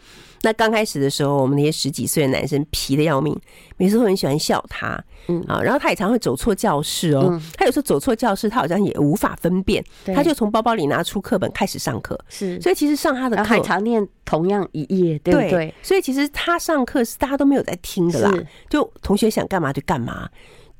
[0.45, 3.35] 那刚开始的时候，我们那些十几岁的男生皮的要命，
[3.79, 5.43] 每次都很喜欢笑他，嗯。
[5.49, 7.41] 啊，然后他也常会走错教室哦。
[7.57, 9.83] 他有时候走错教室，他好像也无法分辨，
[10.15, 12.19] 他就从包包里拿出课本开始上课。
[12.29, 15.75] 是，所以其实上他的课还常念同样一页，对不对？
[15.83, 18.31] 所以其实他上课是大家都没有在听的啦，
[18.69, 20.29] 就同学想干嘛就干嘛，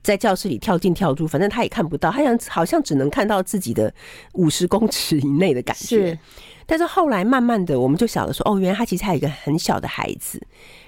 [0.05, 3.93] 在教室里跳进跳出，反正他也看不到，他想好像只能看到自己的
[4.35, 6.17] 五十公尺以内的感觉。
[6.67, 10.41] 但是后来慢慢的，我们就晓得说，哦，原来他其实还有一个很小的孩子，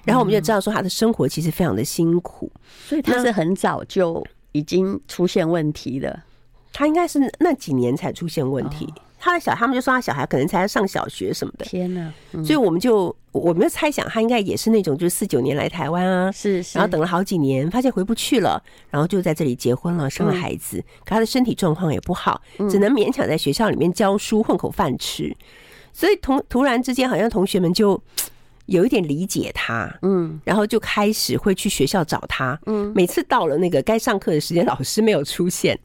[0.04, 2.52] 然后我们就知道说他的生活其实非常的辛苦，
[2.86, 6.22] 所以他是很早就已经出现问题的。
[6.72, 8.92] 他应该是那几年才出现问题。
[9.18, 11.64] 他的小，他们就说他小孩可能才上小学什么的。
[11.64, 12.12] 天哪！
[12.44, 20.78] 所以我们就我们就猜想他应该也是那种，就是四九年来台湾啊，是，是，然后等了好几年，发现回不去了，然后就在这里结婚了，生了孩子。
[21.04, 25.34] 可他的身体状况也不好，只能勉强在学校里面教书混口饭吃。
[25.92, 28.00] 所以同突然之间，好像同学们就
[28.66, 35.78] 有一点理解他，嗯，然后就开始会去学校找他，嗯，每次到了那个该上课的时间，老师没有出现，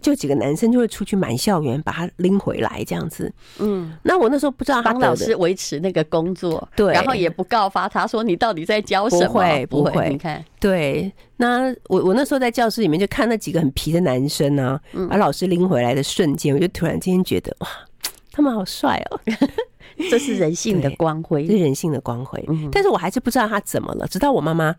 [0.00, 3.96] 就几个男生就会出去满校园把他拎回来，这样子，嗯。
[4.02, 11.12] 那我那时候不知道他帮老师维持那个工作，对，然后也不告发他说你到底在教什么，不会，不会，你看，对。
[11.36, 17.68] 那我我那时候在教室里面就看那几个很皮的男生呢，把老师拎回来的瞬间，我就突然间觉得哇。
[18.32, 19.20] 他们好帅哦，
[20.08, 22.42] 这是人性的光辉，是人性的光辉。
[22.70, 24.74] 但是我还是不知道他怎么了，直到我妈妈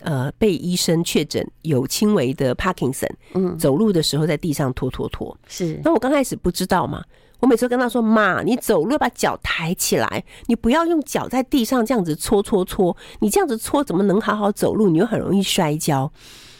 [0.00, 5.36] 呃被医生确诊有轻微的帕金森，嗯，走路的时候在地上拖拖拖。
[5.48, 7.02] 是，那我刚开始不知道嘛，
[7.40, 14.88] 我每次跟他说：“妈，你走路把脚抬起来，你不要用脚在地上这样子搓搓搓，你这样子搓怎么能好好走路？
[14.88, 16.10] 你又很容易摔跤。”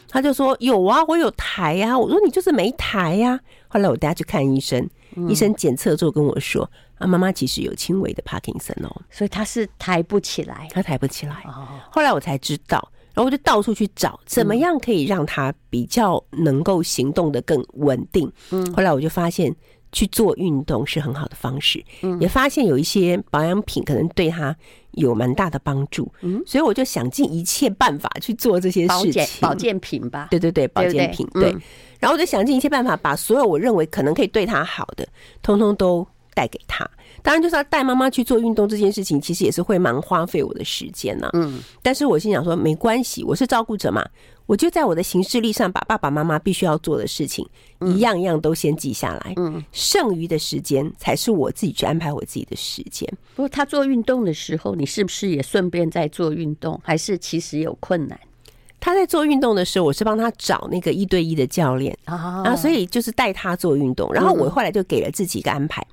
[0.09, 4.88] 他就说：“有啊，我有抬呀。”我说：“你就是没抬呀。”后来我带他去看医生。
[5.29, 11.42] 医生检测之后跟我说：“啊，妈妈其实有轻微的帕金森哦，所以他是抬不起来，他抬不起来。
[11.90, 18.31] 后来我才知道，然后我就到处去找，怎么样可以让他比较能够行动的更稳定。
[18.50, 19.57] 嗯，后来我就发现
[19.90, 24.55] 去做运动是很好的方式，嗯，也发现有一些保养品可能对他
[24.90, 26.12] 有蛮大的帮助。
[26.20, 30.29] 嗯，所以我就想尽一切办法去做这些事情，保健品吧？
[30.31, 31.57] 对对对，保健品对。”
[31.98, 35.09] 然后我就想尽一切办法，把所有我认为可能可以对他好的，
[35.42, 36.88] 通通都带给他。
[37.22, 41.31] 当然，就是要带妈妈去做运动这件事情，其实也是会蛮花费我的时间呢。
[41.33, 44.07] 嗯，但是我心想说，没关系，我是照顾者嘛，
[44.44, 47.44] 我就在我的行事历上把爸爸妈妈必须要做的事情
[47.81, 49.33] 一样一样都先记下来。
[49.37, 53.11] 嗯，剩余的时间才是我自己去安排我自己的时间。
[53.35, 56.81] 不过他做运动的时候，你是不是也顺便在做运动？
[56.85, 58.16] 还是其实有困难？
[58.79, 65.85] 他在做运动的时候，我是帮他找那个一对一的教练啊，所以就是带他做运动，然后我后来就给了自己一个安排。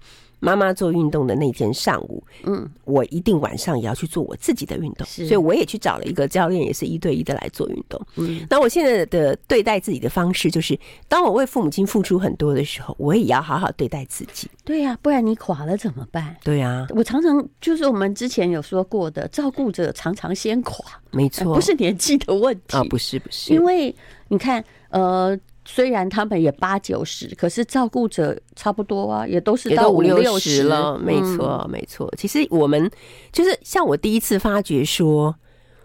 [0.44, 8.00] 妈妈做运动的那天上午，嗯，我一定晚上也要去做我自己的运动，所以我也去找了一个教练，也是一对一的来做运动。
[8.18, 10.78] 嗯，那我现在的对待自己的方式，就是
[11.08, 14.50] 当我为父母亲付出很多的时候，我也要好好对待自己。
[14.66, 16.36] 对呀，不然你垮了怎么办？
[16.44, 23.96] 对呀，我常常就是我们之前有说过的，照顾者常常先垮，没错，不是年纪的问题啊，不是不是，因为
[24.28, 25.40] 你看，呃。
[25.66, 30.98] 虽然他们也八九十，可是照顾者差不多啊，也都是到五六十了。
[30.98, 32.12] 没错，没错。
[32.18, 32.90] 其实我们
[33.32, 35.34] 就是像我第一次发觉说，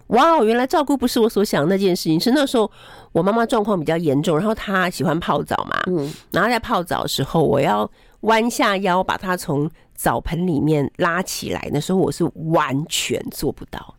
[0.09, 2.19] 哇，原来照顾不是我所想的那件事情。
[2.19, 2.71] 是那时候
[3.12, 7.88] 我妈妈状况比较严重，然后她喜欢泡澡嘛，嗯，然后在泡澡的时候，我要
[8.23, 13.95] 弯下腰把她从澡盆里面拉起来，那时候我是完全做不到。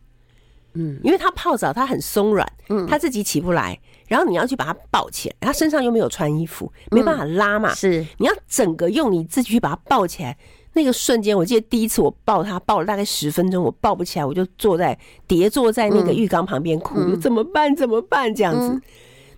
[0.74, 3.76] 嗯，因为他泡澡，他很松软，嗯，他自己起不来，
[4.10, 10.36] 然后你要去把他抱起来，他身上又没有穿衣服，没办法拉嘛，是，你要整个用你自己去把他抱起来，
[10.72, 17.74] 那个瞬间，我记得第一次我抱他，抱了大概十分钟，我抱不起来，我就坐在叠坐在那个浴缸旁边哭，怎么办？
[17.76, 18.34] 怎么办？
[18.34, 18.82] 这样子，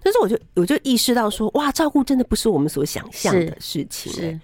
[0.03, 4.41] 但是我就我就意识到说，哇，照顾真的不是我们所想象的事情，是，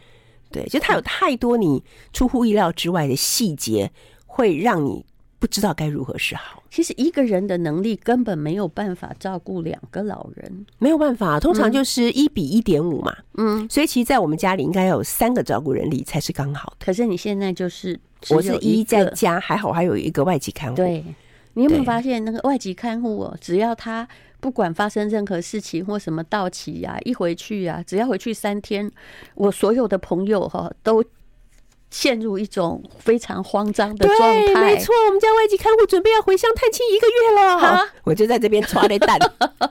[0.52, 3.90] 对，就他有太多你出乎意料之外的细节，
[4.26, 5.06] 会让你。
[5.38, 6.62] 不知道该如何是好。
[6.70, 11.38] 其实一个人的能力根本没有办法照顾两个老人，没有办法。
[11.38, 13.16] 通常就是一比一点五嘛。
[13.36, 16.86] 嗯，所以其实，在我们家里应该要有三个照顾人力才是刚好的。
[16.86, 17.98] 可是你现在就是
[18.30, 20.76] 我是一在家，还好还有一个外籍看护。
[20.76, 21.04] 对，
[21.54, 23.36] 你有没有发现那个外籍看护哦？
[23.40, 24.06] 只要他
[24.40, 28.90] 不管发生任何事情或什么到期呀，一回去呀，只要回去三天，
[29.34, 31.04] 我所有的朋友哈都。
[31.90, 34.62] 陷入一种非常慌张的状态。
[34.62, 37.58] 没错，我们家外籍看护准备要回乡探亲一个月了。
[37.58, 39.18] 哈，我就在这边抓了蛋，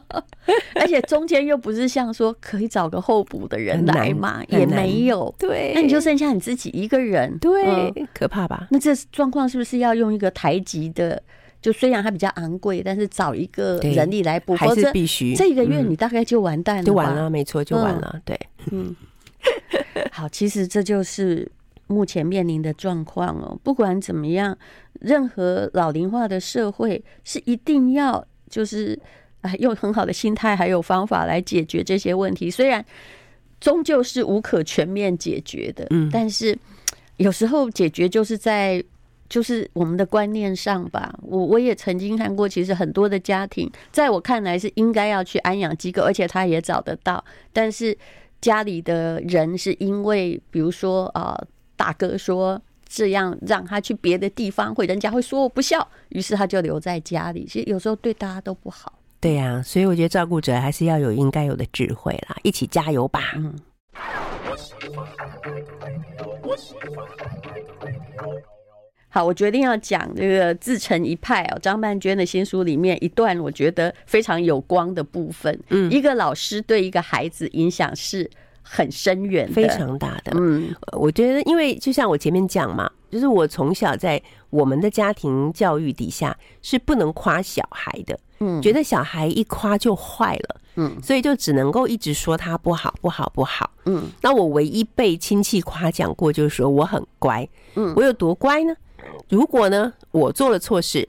[0.76, 5.34] 而且中间又不是像说可以找个候补的人来嘛，也没有。
[5.38, 7.38] 对，那你就剩下你自己一个人。
[7.40, 7.64] 对，
[7.96, 8.68] 嗯、可怕吧？
[8.72, 11.22] 那这状况是不是要用一个台籍的？
[11.62, 15.36] 就虽然它比较昂贵，但是找一个人力来补，还是必须。
[15.36, 18.12] 这一个月你大概就完蛋了，就完了，没错，就完了。
[18.14, 18.40] 嗯、对，
[18.72, 18.96] 嗯，
[20.12, 21.52] 好，其实这就是。
[21.88, 24.58] 目前面临的状况哦，不管怎么样，
[25.00, 29.00] 任何老龄化的社会是一定要就是
[29.42, 32.52] 啊，用很好的心态还有方法来解决这些问题。
[32.52, 32.84] 虽然
[33.62, 36.58] 终究是无可全面解决的，嗯，但是
[37.16, 38.84] 有时候解决就是在
[39.30, 41.18] 就是我们的观念上吧。
[41.22, 47.24] 我我也曾经看过，其实很多的家庭，在我看来是应该要去安养机构，而且他也找得到，
[47.54, 47.98] 但是
[48.42, 51.34] 家里的人是因为比如说啊。
[51.40, 51.48] 呃
[51.78, 57.46] 大哥说：“这样让他去别的地方，会人家会说我不孝，于是他就留在家里。
[57.46, 58.92] 其实有时候对大家都不好。
[59.20, 63.56] 对呀、啊，所以我觉得照顾者还是要有应该有的智慧啦，一起加油吧。”嗯。
[69.10, 71.60] 好，我决定要讲这个自成一派哦。
[71.60, 75.58] 张曼娟的新书里面一段，我觉得非常有光的部分。
[75.70, 78.30] 嗯，一个老师对一个孩子影响是。
[78.70, 80.32] 很深远，非常大的。
[80.36, 88.20] 嗯，我觉得，因为就像我前面讲嘛，就是我从小在我们的家庭教育底下是不能夸小孩的。
[88.40, 90.62] 嗯，觉得小孩一夸就坏了。
[90.76, 93.72] 嗯，所以就只能够一直说他不好，不好，不好。
[93.86, 97.48] 嗯，那我唯一被亲戚夸奖过，就是说我很乖。
[97.76, 98.76] 嗯，我有多乖呢？
[99.30, 101.08] 如果呢，我做了错事，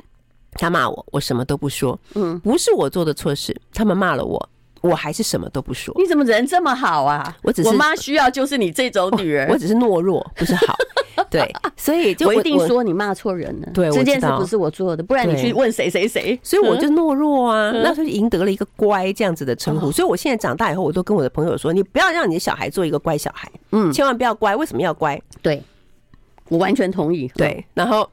[0.53, 1.99] 他骂我，我什么都不说。
[2.15, 4.49] 嗯，不是我做的错事，他们骂了我。
[4.81, 5.95] 我还是什么都不说。
[5.99, 7.37] 你怎么人这么好啊？
[7.43, 9.49] 我只是我妈需要就是你这种女人。
[9.49, 10.75] 我只是懦弱，不是好。
[11.31, 13.69] 对，所以就我一定说你骂错人了。
[13.75, 16.39] 对，这件事不是我做的，不然你去问谁谁谁。
[16.43, 19.91] 所以我就懦弱啊，那时候就赢得了一个乖这样子的称呼。
[19.91, 24.55] 所以我现在长大以后，我都跟我的朋友说，你不要让你的小孩做一个乖小孩，嗯，千万不要乖。
[24.57, 25.21] 为什么要乖？
[25.43, 25.63] 对，
[26.49, 27.31] 我完全同意。
[27.35, 28.09] 对，然后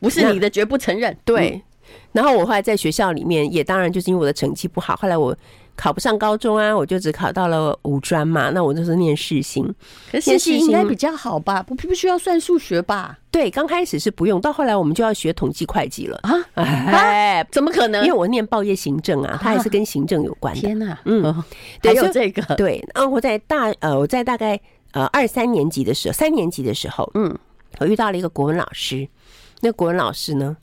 [0.00, 1.16] 不是你的，绝不承认。
[1.24, 1.62] 对，
[2.12, 5.34] 然后我后来在学校里面也当然就是因为我的成绩不好，后来我。
[5.80, 8.50] 考不上高中啊，我就只考到了五专嘛。
[8.50, 9.64] 那我就是念世新，
[10.12, 11.62] 可是世新应该比较好吧？
[11.62, 13.18] 不不需要算数学吧？
[13.30, 16.36] 对，刚开始是不用，到后来我们就要学统计会计了啊！
[16.56, 18.04] 哎，怎么可能？
[18.04, 20.60] 因为我念报业行政啊，它还是跟行政有关的。
[20.60, 21.42] 天哪，嗯，
[21.82, 22.86] 还有这个对。
[22.94, 24.60] 然后我在大呃，我在大概
[24.92, 27.34] 呃二三年级的时候，三年级的时候，嗯，
[27.78, 29.08] 我遇到了一个国文老师。
[29.60, 30.58] 那国文老师呢，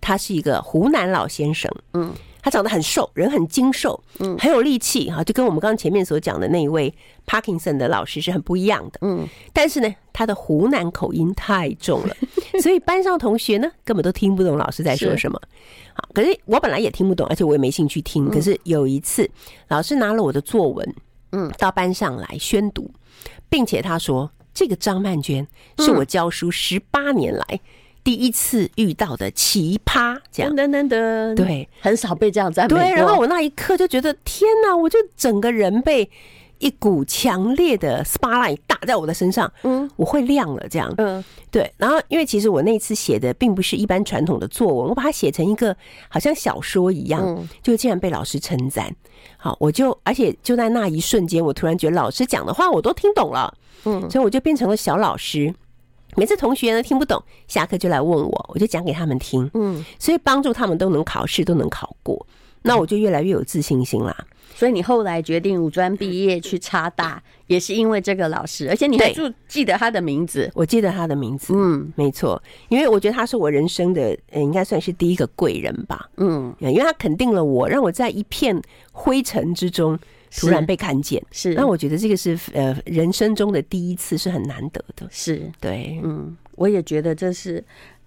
[0.00, 2.14] 他是一个湖南老先生，嗯。
[2.46, 6.94] 他长得很瘦，人很精瘦，嗯，很有力气哈，就跟我们刚刚前面所讲的那一位
[7.26, 9.26] 帕金森的老师是很不一样的，嗯。
[9.52, 12.16] 但是呢，他的湖南口音太重了，
[12.62, 15.40] 所以班上同学呢根本都听不懂老师在说什么。
[15.92, 18.30] 好，可是我本来也听不懂，而且我也没兴趣听。
[18.30, 19.28] 可是有一次，
[19.66, 20.94] 老师拿了我的作文，
[21.32, 22.88] 嗯，到班上来宣读，
[23.48, 25.44] 并且他说：“这个张曼娟
[25.78, 27.60] 是我教书十八年来。”
[28.06, 32.78] 第一次遇到的奇葩，这样噔噔噔，对，很少被这样赞美。
[32.78, 36.08] 对，然后我那一刻就觉得天哪，我就整个人被
[36.58, 41.68] 一股强烈的 spotlight 打在我的身上，嗯，我会亮了这样，嗯，对。
[41.78, 45.76] 然后因为其实我那次写的并不是一般传统的作文，我把它写成一个
[46.08, 48.88] 好像小说一样，就竟然被老师称赞。
[49.36, 53.52] 好，我就而且就在那一瞬间，我突然觉得老师讲的话我都听懂了，
[53.84, 55.52] 嗯，所以我就变成了小老师。
[56.16, 62.26] 每次同学呢听不懂，下课就来问我，我就讲给他们听，嗯，所以帮助他们都能考试，都能考过。
[62.62, 64.16] 那我就越来越有自信心啦。
[64.54, 70.50] 所以你后来决定五专毕业去插大，也是因为这个老师，而且你还记记得他的名字？
[70.54, 78.60] 我记得他的名字，嗯，没错，因为我觉得他是我人生的，呃，应该算是第一个贵人吧，嗯，因为他肯定了我，让我在一片
[78.92, 79.96] 灰尘之中
[80.36, 85.50] 突然被看见，是，那我觉得这个是呃人生中的第一次，是很难得的，是。
[85.60, 87.64] 对，嗯，我也觉得这是。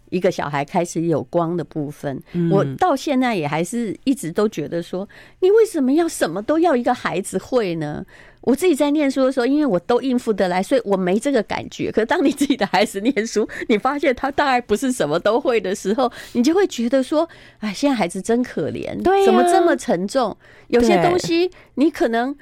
[0.09, 5.07] 一个小孩开始有光的部分，我到现在也还是一直都觉得说，
[5.39, 8.05] 你为什么要什么都要一个孩子会呢？
[8.41, 11.91] 我自己在念书的时候，因为我都应付得来，所以我没这个感觉。
[11.91, 17.27] 可是当你自己的孩子念书，你发现他大概不是什么都会的时候，你就会觉得说，
[17.59, 20.35] 哎，现在孩子真可怜，对，怎么这么沉重？
[20.69, 22.33] 有些东西你可能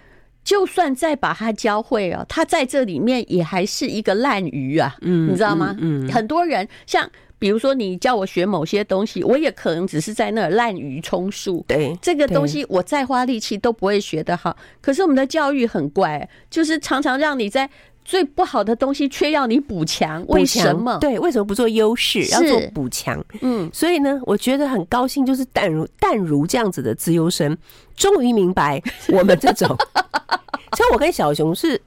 [0.43, 5.75] 就算再把他教会啊，他在这里面也还是一个烂鱼啊，嗯，你知道吗？
[5.79, 7.09] 嗯，很多人像。
[7.39, 11.63] 比如说，你叫我学某些东西，我也可能只是在那儿滥竽充数。
[11.67, 14.57] 对，这个东西我再花力气都不会学得好。
[14.81, 17.69] 可是我们的教育很怪，就是常常让你在
[18.03, 20.25] 最不好的东西，却要你补强。
[20.29, 20.97] 为什么？
[20.99, 23.23] 对，为什么不做优势，要做补强？
[23.41, 27.55] 嗯，所以呢，我觉得很高兴，就是淡如 淡如这样子的资优生，
[27.95, 28.81] 终于明白
[29.13, 29.77] 我们这种。
[30.75, 31.79] 像我跟小熊是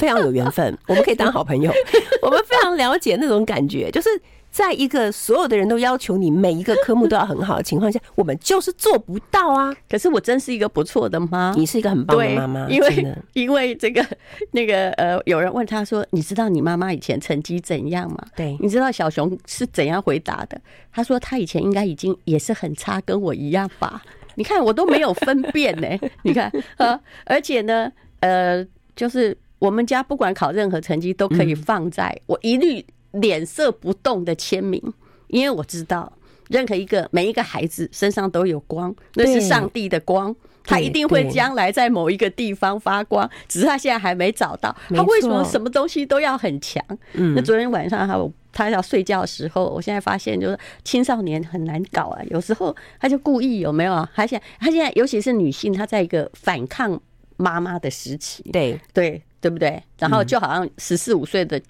[0.00, 1.72] 非常有缘分，我们可以当好朋友。
[2.20, 4.08] 我们非常了解那种感觉，就是。
[4.50, 9.74] 在一个所有的人都要求你每一个科目都要很好的情况下，我们就是做不到啊。
[9.88, 12.68] 可是我真是一个不错的妈，你是一个很棒的妈妈。
[12.68, 14.04] 因为因为这个
[14.50, 20.60] 那个呃，有人问他说：“你知道你妈妈以前成绩怎样吗？”对，你知道小熊是怎样回答的？
[20.90, 24.02] 他说他以前应该已经也是很差，跟我一样吧。
[24.34, 25.88] 你看我都没有分辨呢。
[26.24, 27.90] 你看啊，而且呢，
[28.20, 32.84] 呃，就是我们家不管考任何成绩都可以放在我一律。
[33.12, 34.82] 脸色不动的签名，
[35.28, 36.12] 因为我知道，
[36.48, 44.74] 任何一个每一个孩子身上都有光，那是上帝的光，他一定会将来在某一个地方发光，只是他现在还没找到。
[44.90, 46.84] 他为什么什么东西都要很强？
[47.12, 54.06] 那昨天晚上他他要睡觉的时候，我现在发现就是青少年很难搞啊，有时候他就故意有没有？
[54.14, 57.00] 他现在他现在尤其是女性，她在一个反抗
[57.36, 59.82] 妈妈的时期，对对对不对？
[59.98, 61.60] 然后就好像十四五岁的。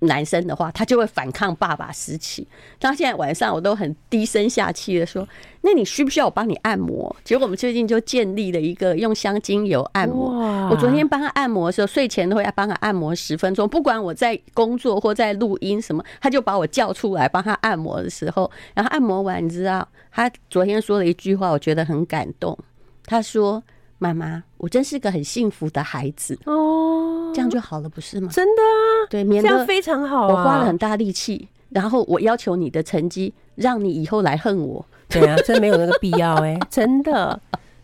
[0.00, 2.46] 男生的话，他就会反抗爸爸时期。
[2.78, 5.26] 到现在晚上，我都很低声下气的说
[5.62, 10.68] ：“那你需不需要我帮你按摩？”结果我们最近就建立了一个用香精油按摩。
[10.70, 13.68] 我昨天帮他按摩的时候，睡前都会帮他按摩十分钟。
[13.68, 22.56] 不管我在工作或在录音什么，他就把我叫出来帮他按摩的时候，然后按摩完，你知道，他昨天说了一句话，我觉得很感动。
[23.04, 23.62] 他说。
[23.98, 28.30] 妈妈，我真是个很幸福的孩子哦，这样就好了，不是吗？
[28.32, 30.28] 真的啊，对，免得这样非常好。
[30.28, 34.84] 我花了很大力气，然后我要求你的成绩，让你以后来恨我。
[35.08, 37.40] 对啊，真没有那个必要哎，真的。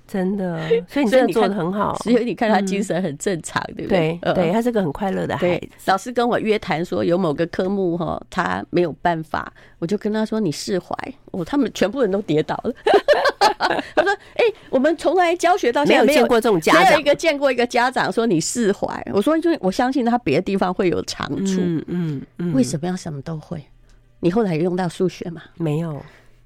[0.06, 1.96] 真的， 所以你真的做的很好。
[2.04, 4.18] 所以你看他精神很正常，对不对？
[4.22, 5.68] 对，对他是个很快乐的孩子。
[5.86, 10.94] 老师跟我约谈说有某个科目哈，他没有办法，我就跟他说你释怀。
[11.32, 12.72] 哦，他们全部人都跌倒了。
[13.96, 21.60] 他说：“哎，我们从来教学到现在没有见过这种家长，没有一个见过一个家长说你释怀。”我说：“因为我相信他别的地方会有长处。
[21.60, 23.62] 嗯嗯，为什么要什么都会？
[24.20, 25.42] 你后来有用到数学吗？
[25.56, 26.00] 没有。”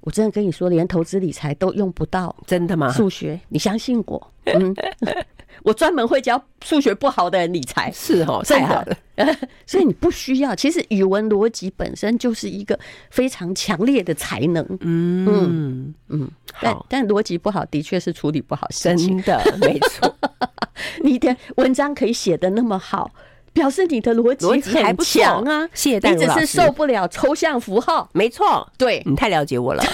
[0.08, 2.90] 我真的跟你说，连投资理财都用不到，真的吗？
[2.90, 4.32] 数学，你相信我？
[4.46, 4.74] 嗯，
[5.62, 8.96] 我专门会教数学不好的人理财，是哦，太好了。
[9.66, 12.78] 所以你不需要，其实语文逻辑本身就是一个
[13.10, 14.64] 非常强烈的才能。
[14.80, 19.22] 嗯嗯嗯，但但逻辑不好，的确是处理不好事情。
[19.22, 20.16] 真的，没错。
[21.04, 23.10] 你的文章可以写的那么好。
[23.58, 25.68] 表示你的逻辑还不强啊！
[25.74, 28.08] 谢谢，你只是受不了抽象符号。
[28.12, 29.82] 没错，对，你太了解我了。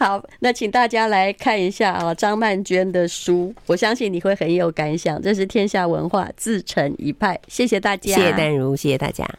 [0.00, 5.20] 好，那请大家来看一下啊，张曼娟的书，我相信你会很有感想。
[5.20, 9.28] 这是天下文化自成一派，谢谢大家，谢谢丹如，谢谢大家。